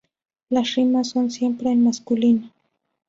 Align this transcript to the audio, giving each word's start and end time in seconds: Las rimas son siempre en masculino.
Las 0.49 0.73
rimas 0.73 1.09
son 1.09 1.29
siempre 1.29 1.69
en 1.69 1.83
masculino. 1.83 2.49